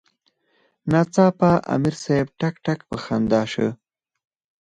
ناڅاپه 0.91 1.51
امیر 1.73 1.95
صېب 2.03 2.25
ټق 2.39 2.55
ټق 2.65 2.79
پۀ 2.87 2.97
خندا 3.03 3.41
شۀ 3.51 3.67
ـ 3.71 3.77